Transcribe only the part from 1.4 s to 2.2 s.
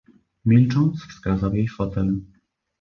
jej fotel."